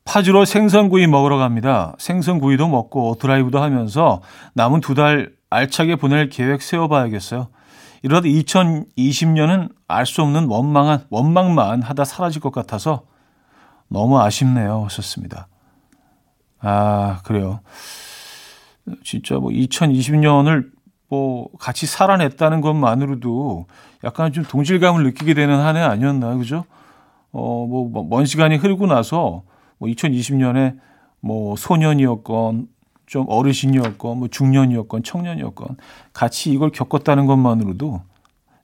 파주로 0.05 0.45
생선구이 0.45 1.07
먹으러 1.07 1.39
갑니다. 1.39 1.95
생선구이도 1.99 2.69
먹고 2.69 3.17
드라이브도 3.21 3.63
하면서 3.63 4.21
남은 4.55 4.81
두 4.81 4.95
달 4.95 5.33
알차게 5.51 5.97
보낼 5.97 6.29
계획 6.29 6.63
세워봐야겠어요. 6.63 7.49
이러다 8.03 8.27
2020년은 8.27 9.71
알 9.87 10.07
수 10.07 10.23
없는 10.23 10.47
원망한, 10.49 11.05
원망만 11.11 11.83
하다 11.83 12.05
사라질 12.05 12.41
것 12.41 12.51
같아서 12.53 13.05
너무 13.89 14.19
아쉽네요. 14.21 14.85
하셨습니다. 14.87 15.47
아, 16.61 17.21
그래요. 17.25 17.61
진짜 19.05 19.37
뭐 19.37 19.51
2020년을 19.51 20.71
뭐 21.13 21.51
같이 21.59 21.85
살아냈다는 21.85 22.63
것만으로도 22.63 23.67
약간 24.03 24.33
좀 24.33 24.45
동질감을 24.45 25.05
느끼게 25.05 25.35
되는 25.35 25.61
한 25.61 25.77
해 25.77 25.83
아니었나, 25.83 26.37
그죠? 26.37 26.65
어, 27.33 27.67
뭐, 27.67 28.07
먼 28.09 28.25
시간이 28.25 28.57
흐르고 28.57 28.87
나서, 28.87 29.43
뭐, 29.77 29.91
2020년에 29.91 30.79
뭐, 31.21 31.55
소년이었건, 31.57 32.67
좀 33.05 33.27
어르신이었건, 33.29 34.19
뭐, 34.21 34.29
중년이었건, 34.29 35.03
청년이었건, 35.03 35.77
같이 36.15 36.51
이걸 36.51 36.71
겪었다는 36.71 37.27
것만으로도, 37.27 38.01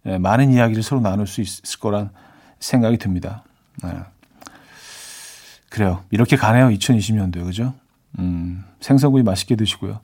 예, 0.07 0.17
많은 0.17 0.51
이야기를 0.51 0.83
서로 0.83 1.03
나눌 1.03 1.27
수 1.27 1.43
있을 1.43 1.81
거란 1.81 2.09
생각이 2.61 2.97
듭니다. 2.97 3.45
네. 3.85 3.91
그래요. 5.69 6.01
이렇게 6.11 6.37
가네요. 6.37 6.69
2020년도에. 6.69 7.45
그죠? 7.45 7.75
음, 8.19 8.65
생선구이 8.81 9.23
맛있게 9.23 9.55
드시고요. 9.55 10.01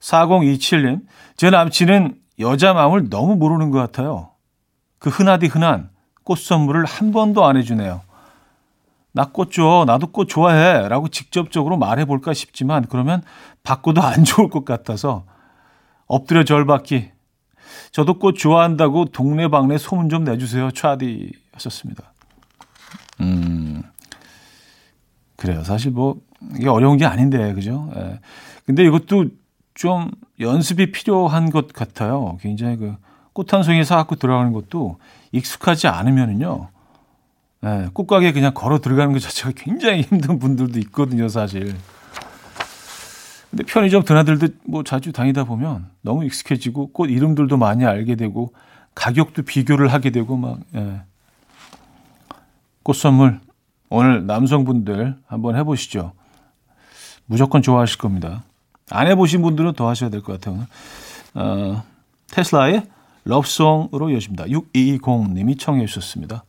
4027님, 0.00 1.02
제 1.36 1.50
남친은 1.50 2.16
여자 2.40 2.72
마음을 2.72 3.08
너무 3.10 3.36
모르는 3.36 3.70
것 3.70 3.78
같아요. 3.78 4.30
그 4.98 5.10
흔하디 5.10 5.46
흔한 5.46 5.90
꽃 6.24 6.38
선물을 6.38 6.84
한 6.84 7.12
번도 7.12 7.44
안 7.44 7.56
해주네요. 7.56 8.02
나 9.12 9.24
꽃 9.32 9.50
줘. 9.50 9.84
나도 9.86 10.08
꽃 10.08 10.26
좋아해. 10.28 10.88
라고 10.88 11.08
직접적으로 11.08 11.76
말해볼까 11.76 12.34
싶지만 12.34 12.86
그러면 12.88 13.22
바꿔도 13.64 14.02
안 14.02 14.22
좋을 14.24 14.48
것 14.48 14.64
같아서 14.64 15.24
엎드려 16.06 16.44
절 16.44 16.66
받기. 16.66 17.10
저도 17.90 18.18
꽃 18.18 18.32
좋아한다고 18.34 19.06
동네방네 19.06 19.78
소문 19.78 20.08
좀 20.08 20.24
내주세요. 20.24 20.70
차디 20.70 21.32
하셨습니다. 21.52 22.12
음, 23.20 23.82
그래요. 25.36 25.64
사실 25.64 25.90
뭐 25.90 26.16
이게 26.56 26.68
어려운 26.68 26.96
게 26.96 27.04
아닌데 27.04 27.52
그죠? 27.54 27.90
예. 27.96 28.20
근데 28.66 28.84
이것도 28.84 29.26
좀 29.78 30.10
연습이 30.40 30.90
필요한 30.92 31.50
것 31.50 31.72
같아요. 31.72 32.36
굉장히 32.40 32.76
그 32.76 32.96
꽃 33.38 33.54
한 33.54 33.62
송이 33.62 33.84
사갖고 33.84 34.16
들어가는 34.16 34.52
것도 34.52 34.98
익숙하지 35.30 35.86
않으면은요. 35.86 36.70
예, 37.64 37.88
꽃가게 37.92 38.32
그냥 38.32 38.52
걸어 38.52 38.80
들어가는 38.80 39.12
것 39.12 39.20
자체가 39.20 39.52
굉장히 39.54 40.02
힘든 40.02 40.40
분들도 40.40 40.76
있거든요, 40.80 41.28
사실. 41.28 41.76
근데 43.48 43.62
편의점 43.64 44.02
드나들도 44.02 44.48
뭐 44.64 44.82
자주 44.82 45.12
다니다 45.12 45.44
보면 45.44 45.88
너무 46.02 46.24
익숙해지고 46.24 46.92
꽃 46.92 47.06
이름들도 47.06 47.56
많이 47.56 47.84
알게 47.84 48.16
되고 48.16 48.52
가격도 48.96 49.42
비교를 49.42 49.92
하게 49.92 50.10
되고 50.10 50.36
막 50.36 50.58
예. 50.74 51.02
꽃 52.82 52.94
선물 52.94 53.38
오늘 53.88 54.26
남성분들 54.26 55.16
한번 55.26 55.56
해보시죠. 55.56 56.12
무조건 57.26 57.62
좋아하실 57.62 57.98
겁니다. 57.98 58.42
안 58.90 59.06
해보신 59.08 59.42
분들은 59.42 59.74
더 59.74 59.88
하셔야 59.88 60.10
될 60.10 60.22
것 60.22 60.40
같아요. 60.40 60.66
어, 61.34 61.82
테슬라의 62.30 62.86
러브송으로 63.24 64.10
이어집니다. 64.10 64.44
6220님이 64.44 65.58
청해 65.58 65.86
주셨습니다. 65.86 66.44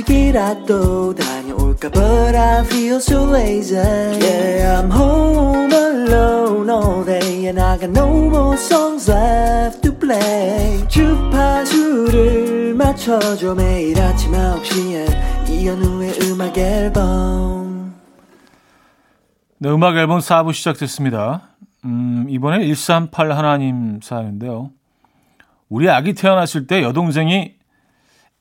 날 0.00 0.04
산책이라도 0.04 1.14
다녀올까 1.14 1.90
But 1.90 2.36
I 2.36 2.64
feel 2.64 2.96
so 2.96 3.24
lazy 3.30 3.76
Yeah 3.76 4.80
I'm 4.80 4.90
home 4.90 5.72
alone 5.72 6.70
all 6.70 7.04
day 7.04 7.46
And 7.46 7.60
I 7.60 7.78
got 7.78 7.90
no 7.90 8.08
more 8.28 8.56
songs 8.56 9.10
left 9.10 9.82
to 9.82 9.92
play 9.92 10.86
주파수를 10.88 12.74
맞춰줘 12.74 13.54
매일 13.54 14.00
아침 14.00 14.32
9시에 14.32 15.48
이현우의 15.50 16.18
음악 16.22 16.56
앨범 16.56 17.94
네, 19.58 19.68
음악 19.68 19.96
앨범 19.96 20.20
4부 20.20 20.54
시작됐습니다. 20.54 21.50
음, 21.84 22.24
이번에 22.30 22.60
138 22.60 23.32
하나님 23.32 24.00
사연인데요. 24.02 24.70
우리 25.68 25.90
아기 25.90 26.14
태어났을 26.14 26.66
때 26.66 26.82
여동생이 26.82 27.59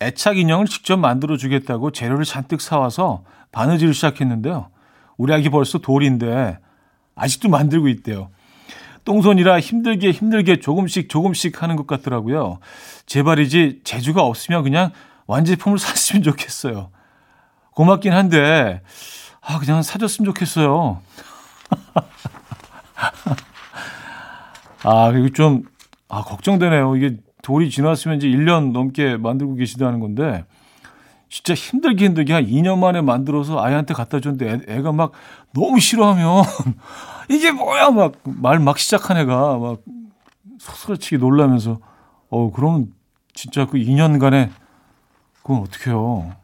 애착 0.02 0.38
인형을 0.38 0.68
직접 0.68 0.98
만들어 0.98 1.38
주겠다고 1.38 1.92
재료를 1.92 2.24
잔뜩 2.24 2.62
사와서 2.62 3.24
바느질을 3.52 3.94
시작했는데요. 3.94 4.70
우리 5.18 5.34
아기 5.34 5.50
벌써 5.50 5.80
돌인데 5.80 6.60
아직도 7.16 7.50
만들고 7.50 7.90
있대요. 7.90 8.30
똥손이라 9.04 9.60
힘들게 9.60 10.12
힘들게 10.12 10.60
조금씩 10.60 11.10
조금씩 11.10 11.62
하는 11.62 11.76
것 11.76 11.86
같더라고요. 11.88 12.60
제발이지 13.08 13.82
재주가 13.84 14.24
없으면 14.24 14.64
그냥 14.64 14.92
완제품을 15.28 15.78
샀으면 15.80 16.24
좋겠어요. 16.24 16.92
고맙긴 17.72 18.14
한데 18.14 18.82
아 19.42 19.60
그냥 19.60 19.82
사줬으면 19.82 20.32
좋겠어요. 20.32 21.02
아 24.84 25.12
그리고 25.12 25.30
좀 25.30 25.64
아, 26.08 26.24
걱정되네요. 26.24 26.96
이게 26.96 27.18
돌이 27.42 27.70
지났으면 27.70 28.18
이제 28.18 28.28
1년 28.28 28.72
넘게 28.72 29.18
만들고 29.18 29.56
계시다는 29.56 30.00
건데 30.00 30.46
진짜 31.30 31.54
힘들게 31.54 32.06
힘들게 32.06 32.34
한 32.34 32.46
2년 32.46 32.80
만에 32.80 33.02
만들어서 33.02 33.62
아이한테 33.64 33.94
갖다 33.94 34.20
줬는데 34.20 34.66
애, 34.68 34.82
가막 34.82 35.12
너무 35.54 35.80
싫어하면 35.80 36.44
이게 37.30 37.52
뭐야 37.52 37.92
막 37.92 38.14
말 38.24 38.60
막 38.60 38.78
시작한 38.80 39.18
애가 39.18 39.58
막 39.58 39.80
소스라치게 40.60 41.18
놀라면서 41.18 41.80
어 42.30 42.52
그러면 42.52 42.94
진짜 43.34 43.66
그 43.66 43.78
2년간에 43.78 44.50
그건 45.42 45.62
어떡해요. 45.62 46.36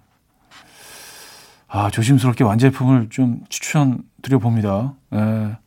아, 1.68 1.90
조심스럽게 1.90 2.44
완제품을 2.46 3.10
좀 3.10 3.42
추천드려 3.50 4.40
봅니다. 4.40 4.94
예. 5.14 5.58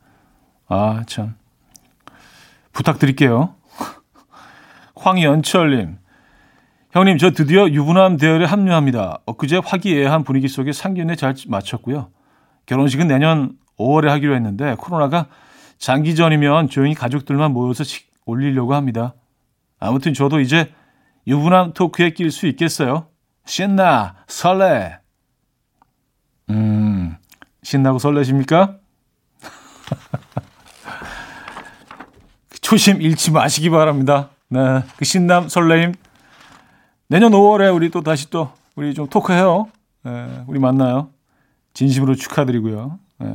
아, 0.67 1.03
참. 1.05 1.35
부탁드릴게요. 2.73 3.53
황연철님. 4.99 5.97
형님, 6.91 7.17
저 7.17 7.31
드디어 7.31 7.69
유부남 7.69 8.17
대열에 8.17 8.45
합류합니다. 8.45 9.19
엊그제 9.25 9.61
화기애애한 9.63 10.23
분위기 10.23 10.47
속에 10.47 10.73
상견례 10.73 11.15
잘 11.15 11.35
마쳤고요. 11.47 12.09
결혼식은 12.65 13.07
내년 13.07 13.53
5월에 13.77 14.07
하기로 14.07 14.35
했는데 14.35 14.75
코로나가 14.77 15.27
장기전이면 15.77 16.69
조용히 16.69 16.95
가족들만 16.95 17.53
모여서 17.53 17.83
식 17.83 18.09
올리려고 18.25 18.75
합니다. 18.75 19.15
아무튼 19.79 20.13
저도 20.13 20.41
이제 20.41 20.73
유부남 21.25 21.73
토크에 21.73 22.11
낄 22.11 22.31
수 22.31 22.47
있겠어요. 22.47 23.07
신나, 23.45 24.15
설레. 24.27 24.99
음, 26.49 27.15
신나고 27.63 27.99
설레십니까? 27.99 28.77
초심 32.61 33.01
잃지 33.01 33.31
마시기 33.31 33.69
바랍니다. 33.69 34.29
네, 34.49 34.83
그 34.97 35.05
신남 35.05 35.47
설레임. 35.47 35.93
내년 37.07 37.31
5월에 37.31 37.73
우리 37.73 37.89
또 37.89 38.01
다시 38.01 38.29
또 38.29 38.49
우리 38.75 38.93
좀 38.93 39.07
토크해요. 39.07 39.67
네, 40.03 40.43
우리 40.47 40.59
만나요. 40.59 41.09
진심으로 41.73 42.15
축하드리고요. 42.15 42.97
네, 43.19 43.33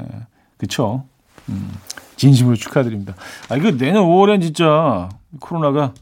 그쵸? 0.58 1.04
음, 1.48 1.72
진심으로 2.16 2.56
축하드립니다. 2.56 3.14
아, 3.48 3.56
이거 3.56 3.70
내년 3.70 4.04
5월엔 4.04 4.42
진짜 4.42 5.08
코로나가 5.40 5.94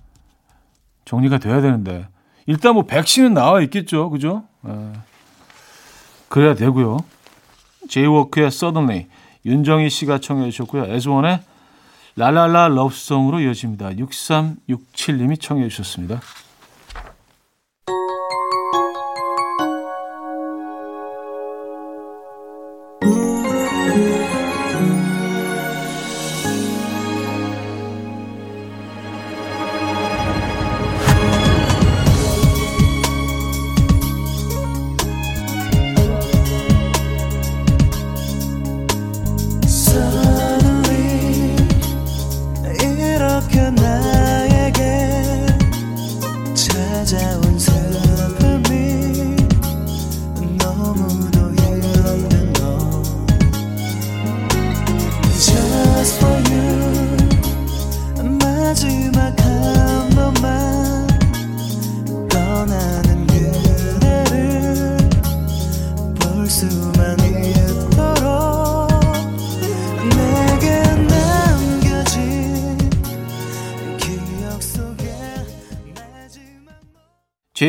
정리가 1.05 1.39
돼야 1.39 1.61
되는데. 1.61 2.09
일단 2.47 2.75
뭐 2.75 2.85
백신은 2.85 3.35
나와 3.35 3.61
있겠죠. 3.63 4.09
그죠? 4.11 4.45
네. 4.63 4.93
그래야 6.29 6.55
되고요. 6.55 6.99
제이워크의 7.89 8.47
Suddenly 8.47 9.09
윤정희 9.45 9.91
씨가 9.91 10.19
청해 10.19 10.51
주셨고요. 10.51 10.87
에즈원의 10.87 11.41
라라라 12.17 12.69
러브송으로 12.69 13.41
이어집니다. 13.41 13.91
6367님이 13.91 15.41
청해 15.41 15.69
주셨습니다. 15.69 16.21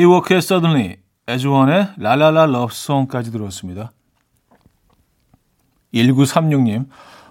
제이워크의 0.03 0.39
Suddenly, 0.39 0.97
에즈원의 1.27 1.93
라라라 1.97 2.45
러브송까지 2.47 3.31
들었습니다. 3.31 3.91
1936님, 5.93 6.87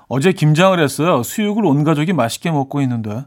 어제 0.09 0.33
김장을 0.33 0.81
했어요. 0.81 1.23
수육을 1.23 1.67
온 1.67 1.85
가족이 1.85 2.13
맛있게 2.13 2.51
먹고 2.51 2.81
있는데 2.83 3.25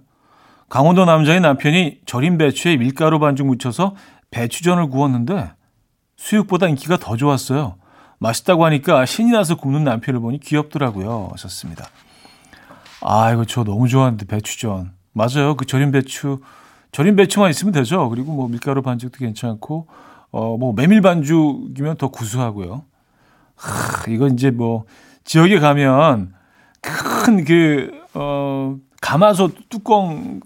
강원도 0.69 1.05
남자의 1.05 1.41
남편이 1.41 2.01
절인 2.05 2.37
배추에 2.37 2.77
밀가루 2.77 3.19
반죽 3.19 3.45
묻혀서 3.45 3.95
배추전을 4.31 4.89
구웠는데 4.89 5.51
수육보다 6.17 6.67
인기가 6.67 6.97
더 6.97 7.15
좋았어요. 7.15 7.75
맛있다고 8.17 8.65
하니까 8.65 9.05
신이 9.05 9.31
나서 9.31 9.55
굽는 9.55 9.83
남편을 9.83 10.19
보니 10.21 10.39
귀엽더라고요. 10.39 11.29
하셨습니다. 11.33 11.85
아, 13.01 13.31
이거 13.31 13.45
저 13.45 13.63
너무 13.63 13.87
좋아하는데 13.87 14.25
배추전. 14.25 14.93
맞아요. 15.13 15.55
그 15.55 15.65
절인 15.65 15.91
배추 15.91 16.39
절인 16.95 17.17
배추만 17.17 17.49
있으면 17.49 17.73
되죠. 17.73 18.07
그리고 18.07 18.31
뭐 18.31 18.47
밀가루 18.47 18.81
반죽도 18.81 19.17
괜찮고 19.17 19.87
어 20.31 20.55
뭐 20.57 20.71
메밀 20.71 21.01
반죽이면 21.01 21.97
더 21.97 22.07
구수하고요. 22.07 22.85
하, 23.57 24.09
이거 24.09 24.27
이제 24.29 24.49
뭐 24.49 24.85
지역에 25.25 25.59
가면 25.59 26.33
큰 26.79 27.43
그어 27.43 28.77
가마솥 29.01 29.67
뚜껑 29.69 30.39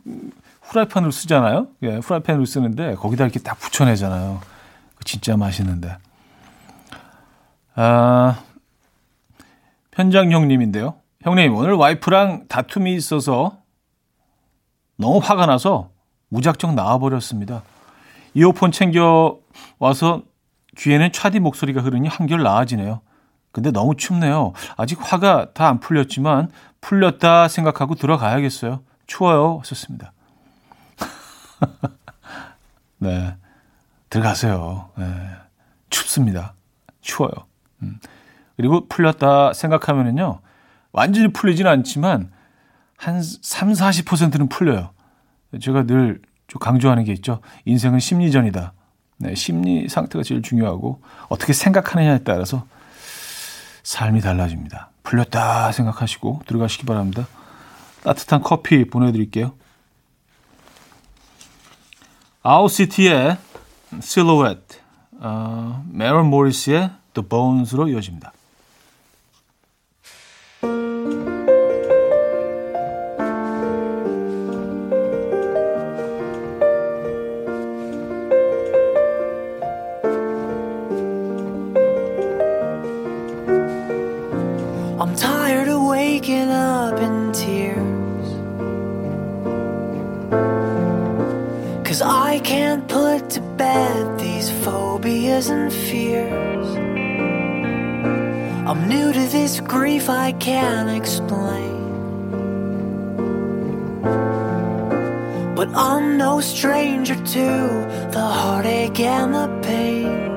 후라이팬으로 0.63 1.11
쓰잖아요. 1.11 1.67
예, 1.83 1.97
후라이팬으로 1.97 2.45
쓰는데 2.45 2.95
거기다 2.95 3.25
이렇게 3.25 3.39
딱 3.39 3.59
붙여내잖아요. 3.59 4.41
진짜 5.05 5.37
맛있는데. 5.37 5.97
아, 7.75 8.41
편장 9.91 10.31
형님인데요. 10.31 10.95
형님, 11.21 11.53
오늘 11.55 11.73
와이프랑 11.73 12.47
다툼이 12.47 12.95
있어서 12.95 13.57
너무 14.97 15.19
화가 15.19 15.45
나서 15.45 15.91
무작정 16.29 16.75
나와버렸습니다. 16.75 17.63
이어폰 18.33 18.71
챙겨 18.71 19.37
와서 19.79 20.23
귀에는 20.77 21.11
차디 21.11 21.39
목소리가 21.39 21.81
흐르니 21.81 22.07
한결 22.07 22.43
나아지네요. 22.43 23.01
근데 23.51 23.71
너무 23.71 23.95
춥네요. 23.95 24.53
아직 24.77 24.99
화가 25.01 25.53
다 25.53 25.67
안 25.67 25.79
풀렸지만 25.79 26.51
풀렸다 26.81 27.47
생각하고 27.47 27.95
들어가야겠어요. 27.95 28.81
추워요. 29.07 29.57
하셨습니다. 29.59 30.13
네. 32.99 33.35
들어가세요. 34.09 34.89
네. 34.97 35.05
춥습니다. 35.89 36.53
추워요. 37.01 37.31
음. 37.81 37.99
그리고 38.57 38.87
풀렸다 38.87 39.53
생각하면은요. 39.53 40.41
완전히 40.91 41.31
풀리지는 41.31 41.69
않지만 41.71 42.31
한 42.97 43.21
3, 43.21 43.71
40%는 43.71 44.49
풀려요. 44.49 44.91
제가 45.59 45.83
늘 45.83 46.21
좀 46.49 46.59
강조하는 46.59 47.05
게 47.05 47.13
있죠. 47.13 47.39
인생은 47.65 47.99
심리전이다. 47.99 48.73
네, 49.17 49.35
심리 49.35 49.87
상태가 49.87 50.23
제일 50.23 50.41
중요하고 50.41 51.01
어떻게 51.29 51.53
생각하느냐에 51.53 52.23
따라서 52.23 52.65
삶이 53.83 54.21
달라집니다. 54.21 54.89
풀렸다 55.03 55.71
생각하시고 55.71 56.41
들어가시기 56.47 56.85
바랍니다. 56.85 57.27
따뜻한 58.03 58.41
커피 58.41 58.85
보내드릴게요. 58.85 59.53
아웃시티의 62.41 63.37
실루엣, 64.01 64.57
어, 65.19 65.85
메론 65.91 66.27
모리스의 66.29 66.89
The 67.13 67.27
Bones로 67.27 67.89
이어집니다. 67.89 68.31
And 95.47 95.71
fears. 95.71 96.67
I'm 98.67 98.89
new 98.89 99.13
to 99.13 99.27
this 99.27 99.61
grief 99.61 100.09
I 100.09 100.33
can't 100.33 100.89
explain. 100.89 101.79
But 105.55 105.69
I'm 105.73 106.17
no 106.17 106.41
stranger 106.41 107.15
to 107.15 107.47
the 108.11 108.27
heartache 108.41 108.99
and 108.99 109.33
the 109.33 109.47
pain. 109.63 110.29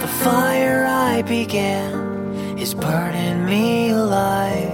The 0.00 0.08
fire 0.24 0.84
I 0.84 1.22
began 1.22 2.58
is 2.58 2.74
burning 2.74 3.46
me 3.46 3.90
alive. 3.90 4.72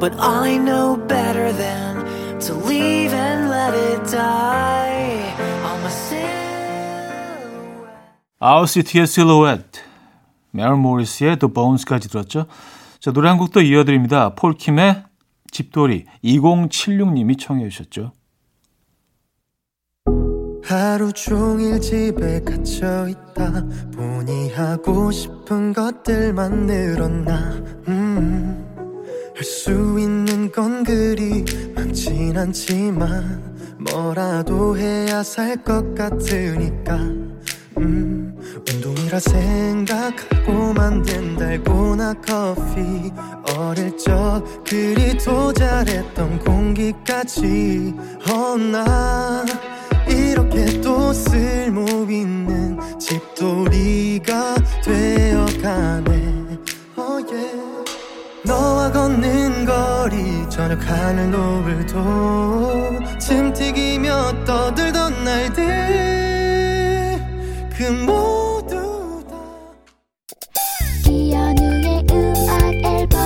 But 0.00 0.14
I 0.18 0.56
know 0.56 0.96
better 0.96 1.52
than 1.52 2.40
to 2.40 2.54
leave 2.54 3.12
and 3.12 3.50
let 3.50 3.74
it 3.74 4.10
die. 4.10 4.95
아웃시티의 8.38 9.06
실루엣, 9.06 9.64
메럴 10.50 10.76
모리스의 10.76 11.38
The 11.38 11.52
Bones까지 11.52 12.08
들었죠. 12.08 12.46
자, 13.00 13.12
노래 13.12 13.28
한 13.28 13.38
곡 13.38 13.52
더 13.52 13.60
이어드립니다. 13.62 14.34
폴킴의 14.34 15.04
집돌이 15.50 16.04
2076님이 16.24 17.38
청해 17.38 17.68
주셨죠. 17.68 18.12
하루 20.64 21.12
종일 21.12 21.80
집에 21.80 22.40
갇혀 22.40 23.08
있다 23.08 23.64
보니 23.94 24.50
하고 24.52 25.12
싶은 25.12 25.72
것들만 25.72 26.66
늘었나 26.66 27.52
음, 27.88 28.74
할 29.36 29.44
수 29.44 29.70
있는 30.00 30.50
건 30.50 30.82
그리 30.82 31.44
많진 31.74 32.36
않지만 32.36 33.55
뭐라도 33.92 34.76
해야 34.76 35.22
살 35.22 35.56
것 35.62 35.94
같으니까. 35.94 36.94
음, 37.78 38.34
운동이라 38.68 39.20
생각하고 39.20 40.72
만든 40.72 41.36
달고나 41.36 42.14
커피. 42.14 43.12
어릴 43.56 43.96
적 43.96 44.42
그리 44.64 45.16
도 45.18 45.52
잘했던 45.52 46.38
공기까지. 46.40 47.94
어나 48.30 49.44
이렇게 50.08 50.80
또 50.80 51.12
쓸모 51.12 52.06
있는 52.10 52.78
집돌이가 52.98 54.54
되어가네. 54.84 56.06
oh. 56.08 56.45
너와 58.46 58.92
걷는 58.92 59.64
거리 59.64 60.48
저녁 60.48 60.78
하늘 60.88 61.30
노을도 61.30 63.18
틈튀기며 63.18 64.44
떠들던 64.44 65.24
날들 65.24 65.66
그 67.76 67.82
모두 68.04 69.24
다 69.28 69.36
이현우의 71.10 72.06
음악 72.10 72.62
앨범 72.84 73.20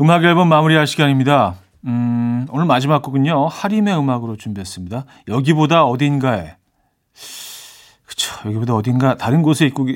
음악 0.00 0.24
앨범 0.24 0.48
마무리할 0.48 0.86
시간입니다. 0.86 1.54
음, 1.86 2.46
오늘 2.50 2.66
마지막 2.66 3.02
곡은요. 3.02 3.46
하림의 3.46 3.98
음악으로 3.98 4.36
준비했습니다. 4.36 5.04
여기보다 5.28 5.84
어딘가에. 5.84 6.56
그쵸. 8.06 8.34
여기보다 8.46 8.74
어딘가 8.74 9.16
다른 9.16 9.42
곳에 9.42 9.66
있고, 9.66 9.86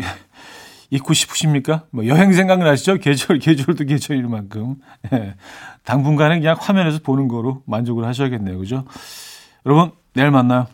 있고 0.90 1.12
싶으십니까? 1.12 1.84
뭐 1.90 2.06
여행 2.06 2.32
생각나시죠? 2.32 2.96
계절, 2.96 3.38
계절도 3.38 3.84
계절일 3.84 4.24
만큼. 4.28 4.76
예. 5.12 5.34
당분간은 5.84 6.40
그냥 6.40 6.56
화면에서 6.58 7.00
보는 7.02 7.28
거로 7.28 7.62
만족을 7.66 8.04
하셔야겠네요. 8.04 8.58
그죠? 8.58 8.84
여러분, 9.66 9.92
내일 10.14 10.30
만나요. 10.30 10.66